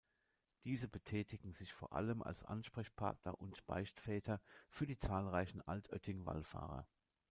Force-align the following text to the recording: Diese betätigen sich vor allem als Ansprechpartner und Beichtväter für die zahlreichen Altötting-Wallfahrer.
Diese 0.63 0.87
betätigen 0.87 1.53
sich 1.53 1.73
vor 1.73 1.93
allem 1.93 2.23
als 2.23 2.43
Ansprechpartner 2.43 3.37
und 3.39 3.63
Beichtväter 3.67 4.41
für 4.67 4.87
die 4.87 4.97
zahlreichen 4.97 5.61
Altötting-Wallfahrer. 5.61 6.87